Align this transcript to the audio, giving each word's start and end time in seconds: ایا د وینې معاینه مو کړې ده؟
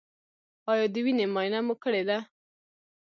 ایا 0.71 0.85
د 0.93 0.95
وینې 1.05 1.25
معاینه 1.33 1.59
مو 1.65 1.75
کړې 1.83 2.01
ده؟ 2.09 2.17